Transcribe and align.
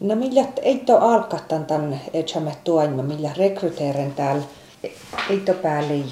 No 0.00 0.14
millä 0.14 0.44
ei 0.62 0.78
to 0.78 0.98
alkatan 0.98 1.66
tämän 1.66 2.00
etsämä 2.12 2.50
tuoima, 2.64 3.02
millä 3.02 3.30
rekryteeren 3.36 4.14
täällä 4.14 4.42
ei 5.30 5.40
to 5.40 5.54
pääli 5.54 6.04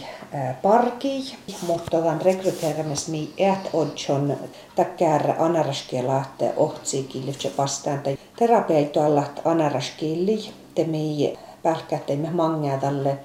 parki, 0.62 1.37
mutta 1.67 1.91
tämän 1.91 2.22
rekryteeramis 2.22 3.08
mi 3.08 3.33
ät 3.52 3.70
odjon 3.72 4.36
takkär 4.76 5.33
anaraskelaat 5.38 6.42
ohtsikille 6.57 7.33
vastaan. 7.58 8.02
Terapeito 8.38 9.02
allat 9.02 9.41
anaraskilli, 9.45 10.50
te 10.75 10.84
mi 10.84 11.39
pälkäätte 11.62 12.16
me 12.16 12.30
mangaa 12.30 12.79
tälle 12.79 13.18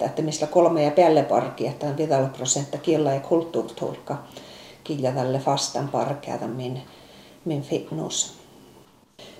että 0.00 0.22
missä 0.22 0.46
kolme 0.46 0.84
ja 0.84 0.90
päälle 0.90 1.22
parki, 1.22 1.66
että 1.66 1.86
on 1.86 1.96
5 1.96 2.12
prosenttia 2.36 2.80
kiellä 2.80 3.14
ja 3.14 3.20
kulttuurtulka 3.20 4.16
kilja 4.84 5.12
tälle 5.12 5.38
fastan 5.38 5.88
parkeata 5.88 6.46
min, 6.46 6.82
min 7.44 7.62
fitness. 7.62 8.45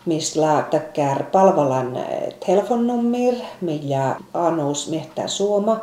Missä 0.06 0.64
takkär 0.70 1.22
palvelan 1.22 1.96
eh, 1.96 2.34
telefonnummer, 2.46 3.34
millä 3.60 4.16
anus 4.34 4.88
miettää 4.90 5.28
suoma, 5.28 5.80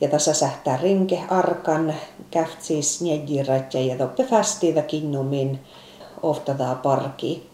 ja 0.00 0.08
tässä 0.08 0.34
sähtää 0.34 0.78
rinke 0.82 1.20
arkan, 1.28 1.94
käftsis 2.30 3.02
njäjirat 3.02 3.74
ja 3.74 3.96
toppe 3.96 4.24
fästiitä 4.24 4.82
kinnumin 4.82 5.60
oftada 6.22 6.74
parki. 6.82 7.50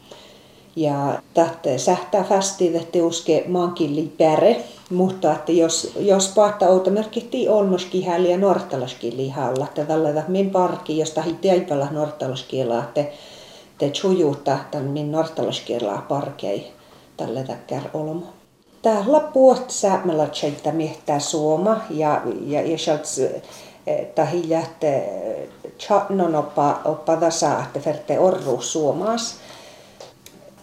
Ja 0.77 1.23
tahte 1.35 1.79
sähtää 1.79 2.25
fästiitä 2.25 2.81
teuske 2.93 3.45
maankin 3.49 4.15
päre, 4.19 4.65
mutta 4.91 5.33
että 5.33 5.53
jos, 5.53 5.93
jos 5.99 6.33
pahta 6.35 6.69
outa 6.69 6.91
merkitti 6.91 7.49
olmoskin 7.49 8.07
häli 8.07 8.31
ja 8.31 8.39
nortalaskin 8.39 9.17
lihalla, 9.17 9.65
että 9.65 9.85
tällä 9.85 10.25
min 10.29 10.51
parki, 10.51 10.99
josta 10.99 11.23
hitti 11.23 11.51
aipalla 11.51 11.89
nortalaskielaa, 11.91 12.83
että 12.83 13.05
te 13.79 13.91
chujuutta 13.91 14.59
tämän 14.71 14.87
min 14.87 15.13
nortalaskielaa 15.13 16.07
parkei 16.09 16.73
tällä 17.17 17.43
täkkär 17.43 17.83
olmo. 17.95 18.27
Täällä 18.83 19.21
puht 19.21 19.71
säämällä 19.71 20.27
tseitä 20.27 20.73
miehtää 20.73 21.19
suoma 21.19 21.77
ja, 21.91 22.23
ja, 22.41 22.63
ja 22.63 22.79
sieltä 22.79 23.41
tahilla, 24.15 24.59
että 24.59 24.87
chatnon 25.79 26.35
oppa, 26.35 26.81
oppa 26.85 27.17
tasa, 27.17 27.61
että 27.63 27.81
ferte 27.81 28.19
orru 28.19 28.61
suomas. 28.61 29.37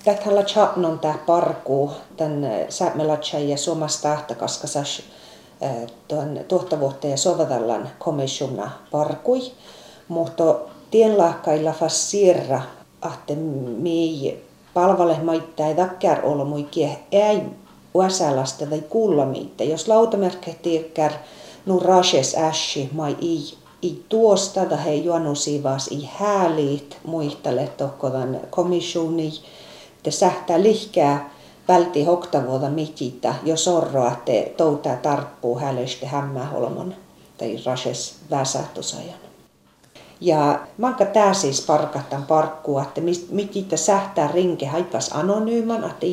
Tällä 0.04 0.44
chatnon 0.44 1.00
tää 1.00 1.18
parku, 1.26 1.92
tämän 2.18 2.46
säämällä 2.70 3.18
ja 3.48 3.58
suomas 3.58 4.02
tahta, 4.02 4.36
koska 4.36 4.68
sas 4.68 5.04
tuon 6.08 6.40
tuottavuutta 6.48 7.08
ja 7.08 7.18
sovellallan 7.18 7.90
komissiona 8.00 8.72
parkui. 8.92 9.52
Mutta 10.08 10.56
tienlahkailla 10.92 11.72
fas 11.72 12.12
mi 13.78 14.38
palvele 14.74 15.20
maittaa 15.24 15.74
takkär 15.74 16.26
olla 16.26 16.46
muikie 16.46 17.00
ei 17.12 17.42
uasalasta 17.94 18.66
tai 18.66 18.82
kullamiitte. 18.90 19.64
Jos 19.64 19.88
lautamerkki 19.88 20.56
tiikkär 20.62 21.12
nu 21.66 21.80
rashes 21.80 22.36
ässi 22.36 22.90
mai 22.92 23.16
i, 23.22 23.54
i 23.82 24.06
tuosta 24.10 24.70
da 24.70 24.78
he 24.78 24.94
juonusivas 24.94 25.88
i 25.88 26.10
hääliit 26.14 26.98
muistele 27.08 27.70
tohkovan 27.78 28.40
komissioni 28.50 29.34
te 30.04 30.12
sähtää 30.12 30.64
lihkää 30.64 31.30
välti 31.68 32.04
hoktavuota 32.04 32.70
mititä, 32.70 33.36
jos 33.44 33.68
orroa 33.68 34.16
te 34.26 34.54
toutaa 34.58 34.96
tarppuu 34.96 35.60
hälystä 35.60 36.08
hämmäholmon 36.08 36.96
tai 37.38 37.60
rashes 37.66 38.16
väsähtusajan. 38.32 39.33
Ja 40.24 40.60
manka 40.78 41.06
tää 41.06 41.34
siis 41.34 41.66
parkattan 41.66 42.24
parkkua, 42.24 42.82
että 42.82 43.02
mitä 43.32 43.78
sähtää 43.78 44.30
rinke 44.34 44.66
haipas 44.66 45.10
anonyyman, 45.14 45.84
että 45.84 46.06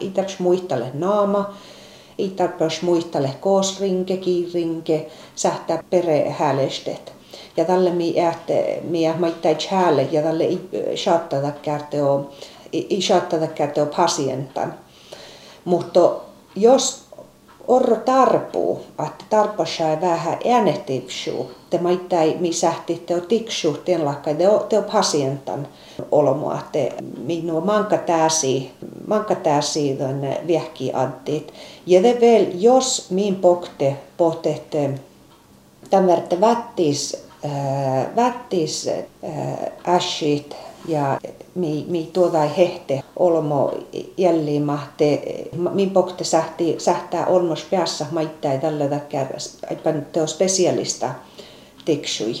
ei 0.00 0.10
tarvitse 0.10 0.42
muistale 0.42 0.90
naama, 0.94 1.54
ei 2.18 2.28
tarvitse 2.28 2.84
muistale 2.86 3.30
koosrinke, 3.40 4.16
kiirinke, 4.16 5.06
sähtää 5.34 5.82
perehälestet. 5.90 7.12
Ja 7.56 7.64
tälle 7.64 7.90
mi 7.90 8.20
ähte, 8.20 8.82
mi 8.84 9.14
maittai 9.18 9.54
chäälle 9.54 10.08
ja 10.12 10.22
tälle 10.22 10.44
ei 10.44 10.60
saattaa 11.04 11.52
kärteo, 11.62 12.30
ei 12.72 13.02
saattaa 13.02 13.46
kärteo 13.46 13.86
pasientan. 13.86 14.74
Mutta 15.64 16.10
jos 16.56 17.04
orro 17.68 17.96
tarpuu, 17.96 18.80
että 19.06 19.24
tarpasai 19.30 20.00
vähän 20.00 20.38
äänetipsuu, 20.52 21.50
te 21.70 21.78
maittai 21.78 22.36
mi 22.40 22.52
sähti 22.52 23.02
teo 23.06 23.20
tiksu 23.20 23.72
tien 23.84 24.04
lakka 24.04 24.34
teo, 24.34 24.66
teo 24.68 24.82
pasientan 24.82 25.68
olmoa, 26.12 26.58
te 26.72 26.92
minua 27.24 27.60
manka 27.60 27.98
tääsi, 27.98 28.70
manka 29.06 29.34
tääsi 29.34 29.96
tuonne 29.98 30.40
viehki 30.46 30.90
antit. 30.92 31.52
Ja 31.86 32.02
te 32.02 32.16
vielä, 32.20 32.46
jos 32.54 33.10
min 33.10 33.36
pokte 33.36 33.96
pohtehte, 34.16 34.90
tämän 35.90 36.22
vättis, 36.40 37.16
äh, 37.44 38.06
vättis 38.16 38.88
äh, 38.88 39.94
äshit, 39.94 40.56
ja 40.88 41.18
mi, 41.54 41.86
mi 41.88 42.10
tuoda 42.12 42.40
hehte 42.40 43.02
olmo 43.16 43.72
jälleen 44.16 44.62
mahte, 44.62 45.22
min 45.72 45.90
pokte 45.90 46.24
sähti, 46.24 46.74
sähtää 46.78 47.26
olmos 47.26 47.64
peassa 47.64 48.06
maittaa 48.10 48.58
tällä 48.58 48.88
takia, 48.88 49.26
teo 50.12 50.26
spesialista 50.26 51.14
tiksui. 51.88 52.34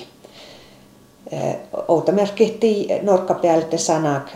Outa 1.88 2.12
merkittiin 2.12 3.06
norkkapäältä 3.06 3.76
sanak 3.76 4.30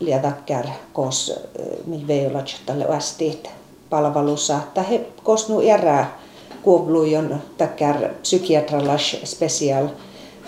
liadakkär 0.00 0.66
kos 0.92 1.40
mi 1.86 2.04
veilat 2.06 2.56
tälle 2.66 2.86
astit 2.86 3.50
palvelussa, 3.90 4.60
he 4.90 5.06
kosnu 5.22 5.60
erää 5.60 6.18
kuovlujon 6.62 7.42
takkär 7.58 8.08
psykiatralas 8.22 9.16
special 9.24 9.88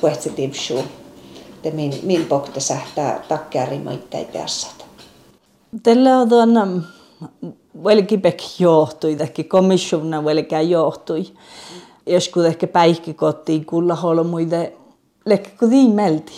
puhetsetipsuu 0.01 0.83
te 1.63 1.71
min, 1.71 1.95
min 2.03 2.25
pokte 2.25 2.61
sähtää 2.61 3.25
takkääri 3.29 3.81
päässät. 4.33 4.87
Tällä 5.83 6.19
on 6.19 6.29
tuon 6.29 6.83
velkipek 7.85 8.43
johtui, 8.59 9.17
ehkä 9.21 9.45
komissiona 9.45 10.25
velkään 10.25 10.71
johtui. 10.71 11.25
Joskus 12.07 12.45
ehkä 12.45 12.67
päihkikotiin 12.67 13.65
kulla 13.65 13.95
holmuide, 13.95 14.73
lekkä 15.25 15.51
kun 15.59 15.95
melti. 15.95 16.33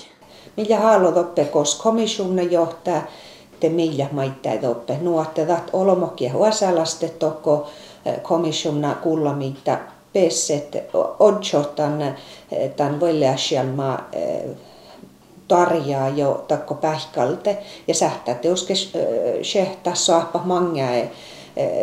Millä 0.57 0.79
haluat 0.79 1.17
oppe, 1.17 1.45
koska 1.45 1.83
komissiona 1.83 2.43
johtaa, 2.43 3.03
te 3.61 3.69
millä 3.69 4.07
maittai 4.13 4.67
oppe. 4.67 4.99
Nuottevat 5.01 5.71
olomokia 5.73 6.33
huosalaste 6.33 7.09
toko 7.09 7.67
komissiona 8.23 8.95
kulla 8.95 9.33
mitä 9.33 9.79
pesset 10.13 10.77
odjotan 11.19 12.15
tämän 12.77 13.01
voileasialma 13.01 13.99
tarjaa 15.49 16.09
jo 16.09 16.45
takko 16.49 16.75
pähkalte 16.75 17.59
ja 17.89 17.95
sähtää 17.95 18.35
teoske 18.35 18.75
sehtä 19.43 19.95
saappa 19.95 20.41
mangaa 20.45 20.91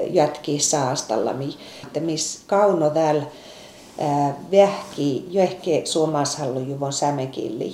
jätkii 0.10 0.60
saastallami. 0.60 1.58
Että 1.88 2.00
miss 2.00 2.44
kauno 2.48 2.90
täällä 2.90 3.24
vähki 4.52 5.26
johke 5.30 5.82
suomashallu 5.86 6.60
juvon 6.60 6.94
sämekilli. 6.94 7.74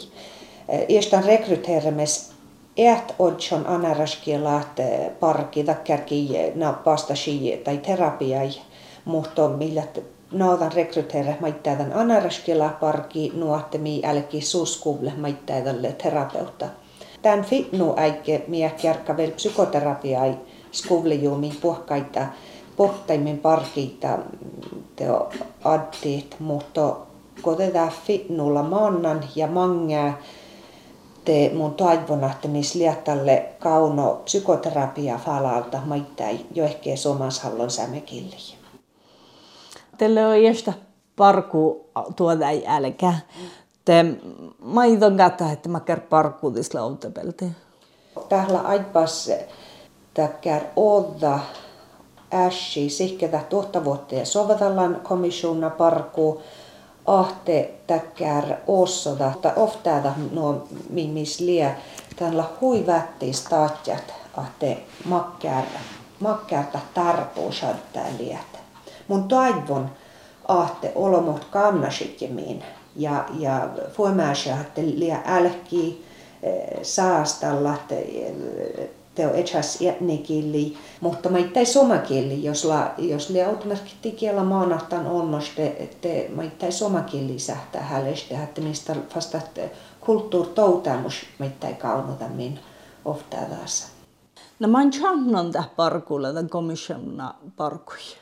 Iestan 0.89 1.23
rekryteerimes 1.23 2.31
Ät 2.77 3.15
odjon 3.19 3.67
anaraskielaat 3.67 4.79
parki 5.19 5.63
takkärki 5.63 6.29
na 6.55 6.77
vastasi 6.85 7.61
tai 7.63 7.77
terapiai, 7.77 8.49
mutta 9.05 9.47
millä 9.47 9.83
naudan 10.31 10.71
rekryteera 10.71 11.33
maittäätän 11.39 11.93
anaraskela 11.93 12.69
parki 12.69 13.31
nuottemi 13.35 14.01
älki 14.05 14.41
suskuvle 14.41 15.13
maittäätälle 15.17 15.95
terapeutta. 16.03 16.65
Tän 17.21 17.43
fitnu 17.43 17.93
äike 17.97 18.43
miä 18.47 18.69
kärkkävel 18.69 19.31
psykoterapiai 19.31 20.33
skuvlijuumi 20.71 21.51
puhkaita 21.61 22.25
pohtaimin 22.81 23.39
parkiita 23.39 24.17
teo 24.95 25.29
addit, 25.63 26.35
mutta 26.39 26.95
tätä 27.57 27.91
fitnulla 28.05 28.63
mannan 28.63 29.23
ja 29.35 29.47
mangää 29.47 30.17
te 31.25 31.51
mun 31.53 31.73
toivon, 31.73 32.23
että 32.23 32.47
liättälle 32.75 33.45
kauno 33.59 34.21
psykoterapia 34.23 35.19
falalta 35.25 35.79
maittai 35.85 36.39
jo 36.55 36.63
ehkä 36.63 36.95
somashallon 36.95 37.71
sämekilliin 37.71 38.61
teille 40.01 40.25
on 40.25 40.43
jästä 40.43 40.73
parku 41.15 41.89
tuoda 42.15 42.51
jälkeen. 42.51 43.15
Te 43.85 44.05
maidon 44.59 45.15
gata, 45.15 45.51
että 45.51 45.69
mä 45.69 45.79
kär 45.79 45.99
parku 45.99 46.51
tis 46.51 46.73
lautapelti. 46.73 47.45
Täällä 48.29 48.61
aipas 48.61 49.31
täkkär 50.13 50.61
odda 50.75 51.39
ässi 52.33 52.89
sihketä 52.89 53.39
tuottavuutta 53.49 54.15
ja 54.15 54.25
sovatallan 54.25 55.01
komissiona 55.03 55.69
parku 55.69 56.41
ahte 57.05 57.73
täkkär 57.87 58.45
ossoda. 58.67 59.31
Oftaada 59.55 60.11
nuo 60.31 60.67
mimis 60.89 61.39
lie 61.39 61.75
tällä 62.15 62.43
hui 62.61 62.87
vättis 62.87 63.41
taatjat 63.41 64.21
että 64.37 64.81
makkär, 65.05 65.63
makkärta 66.19 66.79
tarpuus 66.93 67.63
liätä. 68.17 68.57
Mun 69.07 69.27
toivon, 69.27 69.89
että 70.65 70.87
olomot 70.95 71.45
kannasikin 71.51 72.63
ja, 72.95 73.25
ja 73.39 73.69
fuomäisiä, 73.93 74.57
että 74.61 74.81
liian 74.81 75.21
älkii 75.25 76.05
saastalla, 76.81 77.73
että 77.73 77.95
teo 79.21 79.33
etsäs 79.33 79.81
etnikili, 79.81 80.77
mutta 81.01 81.29
mä 81.29 81.37
itse 81.37 81.65
somakili, 81.65 82.43
jos 82.43 82.65
la, 82.65 82.91
jos 82.97 83.29
li 83.29 83.43
automerkki 83.43 84.11
kiellä 84.11 84.43
maanahtan 84.43 85.07
onnos, 85.07 85.51
te, 85.55 85.89
te 86.01 86.29
mä 86.35 86.43
itse 86.43 86.71
somakili 86.71 87.39
sähtää 87.39 87.81
hälestä, 87.81 88.43
että 88.43 88.61
mistä 88.61 88.95
vasta 89.15 89.41
kulttuurtoutamus 89.99 91.13
mä 91.39 91.45
itse 91.45 91.73
kaunuta 91.73 92.25
min 92.27 92.59
ofta 93.05 93.37
tässä. 93.61 93.87
No 94.59 94.67
mä 94.67 94.81
en 94.81 94.91
tähän 95.51 95.69
parkulle, 95.75 96.27
tämän 96.27 96.49
komissiona 96.49 97.33
parkuja. 97.57 98.17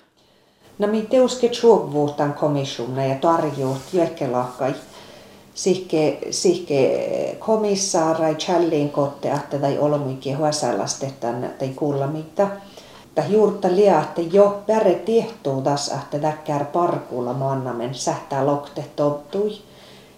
No 0.80 0.88
mi 0.88 1.02
teuske 1.02 1.50
tjuokvuutan 1.50 2.34
komissiona 2.34 3.06
ja 3.06 3.16
tarjout 3.16 3.82
jäkkelahkai 3.94 4.76
sihke, 5.60 6.18
sihke 6.32 7.36
komissaarai 7.40 8.36
kotte, 8.92 9.32
että 9.32 9.60
tai 9.60 9.78
olmuikin 9.78 10.38
huosalastettan 10.38 11.50
tai 11.60 11.68
kuulla 11.68 12.08
mitä. 12.08 12.48
Ta 13.16 13.22
juurta 13.30 13.68
että 13.68 14.22
jo 14.22 14.64
päre 14.68 14.96
tiehtuu 14.96 15.62
taas, 15.62 15.88
että 15.88 16.20
täkkär 16.20 16.66
parkulla 16.66 17.34
maannamen 17.34 17.96
sähtää 17.96 18.46
lokte 18.46 18.86
tottui. 18.96 19.58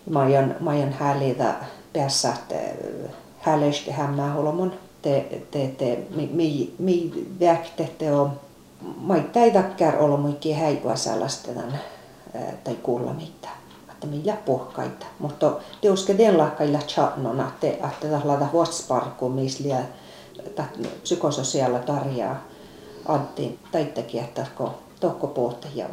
Mä 0.09 0.19
oon, 0.19 0.55
mä 0.59 0.71
oon 0.71 0.93
häälitä 0.99 1.55
päässä, 1.94 2.33
häälöistä 3.39 3.94
hämmää 3.94 4.33
holmon. 4.33 4.73
Te, 5.01 5.25
te, 5.51 5.71
te, 5.77 5.99
mi, 6.15 6.29
mi, 6.33 6.73
mi 6.79 7.11
väkte 7.39 7.89
te 7.97 8.11
on. 8.11 8.31
Mä 9.01 9.15
ei 9.35 9.51
täkkär 9.51 9.97
olmuikin 9.97 10.55
häikua 10.55 10.95
sellaisten 10.95 11.63
tai 12.63 12.75
kuulla 12.83 13.13
mitään 13.13 13.60
että 14.03 14.18
millä 14.18 14.38
pohkaita. 14.45 15.06
Mutta 15.19 15.51
teuske 15.81 16.18
den 16.18 16.38
lakkailla 16.38 16.80
chatnona, 16.80 17.48
että 17.48 17.68
että 17.68 18.07
tällaista 18.07 18.48
vuosisparkku, 18.53 19.30
missä 19.30 19.63
psykososiaalla 21.03 21.80
tarjaa 21.80 22.36
Antti 23.07 23.59
taittakin, 23.71 24.24
että 24.24 24.45
tokko 25.00 25.27
pohtajia. 25.27 25.88